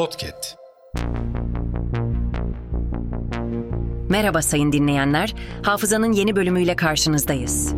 [0.00, 0.56] Podcast.
[4.08, 5.34] Merhaba sayın dinleyenler.
[5.62, 7.74] Hafızanın yeni bölümüyle karşınızdayız.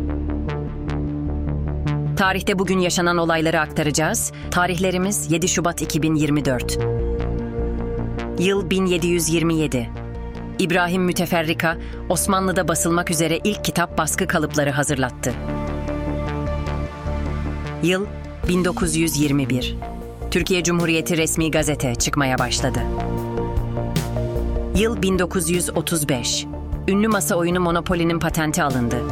[2.17, 4.31] Tarihte bugün yaşanan olayları aktaracağız.
[4.51, 6.77] Tarihlerimiz 7 Şubat 2024.
[8.39, 9.89] Yıl 1727.
[10.59, 11.77] İbrahim Müteferrika,
[12.09, 15.33] Osmanlı'da basılmak üzere ilk kitap baskı kalıpları hazırlattı.
[17.83, 18.05] Yıl
[18.47, 19.92] 1921.
[20.33, 22.79] Türkiye Cumhuriyeti resmi gazete çıkmaya başladı.
[24.75, 26.45] Yıl 1935.
[26.87, 29.03] Ünlü masa oyunu Monopoly'nin patenti alındı.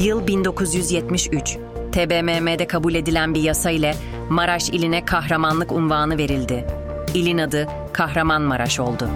[0.00, 1.58] Yıl 1973.
[1.92, 3.94] TBMM'de kabul edilen bir yasa ile
[4.28, 6.66] Maraş iline kahramanlık unvanı verildi.
[7.14, 9.08] İlin adı Kahramanmaraş oldu.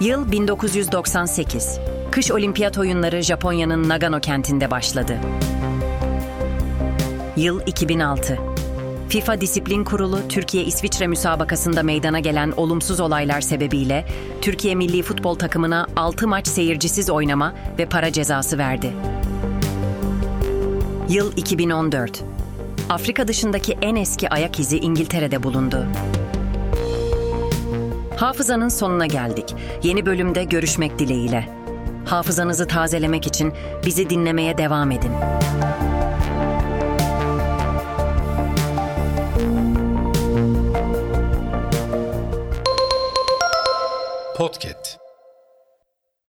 [0.00, 1.78] Yıl 1998.
[2.10, 5.20] Kış Olimpiyat Oyunları Japonya'nın Nagano kentinde başladı.
[7.40, 8.38] Yıl 2006.
[9.08, 14.06] FIFA Disiplin Kurulu Türkiye-İsviçre müsabakasında meydana gelen olumsuz olaylar sebebiyle
[14.40, 18.92] Türkiye milli futbol takımına 6 maç seyircisiz oynama ve para cezası verdi.
[21.08, 22.24] Yıl 2014.
[22.90, 25.86] Afrika dışındaki en eski ayak izi İngiltere'de bulundu.
[28.16, 29.54] Hafızanın sonuna geldik.
[29.82, 31.48] Yeni bölümde görüşmek dileğiyle.
[32.06, 33.52] Hafızanızı tazelemek için
[33.86, 35.12] bizi dinlemeye devam edin.
[44.40, 44.99] Podcast.